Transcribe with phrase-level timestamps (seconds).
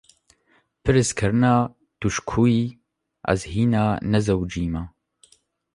[0.83, 1.51] Pirs kirine
[1.99, 2.65] tu ji ku yî,
[3.31, 4.83] ‘ez hîna nezewujime’